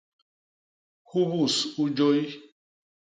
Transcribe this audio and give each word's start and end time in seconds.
Hubus 1.09 1.55
u 1.81 1.83
jôy. 1.97 2.21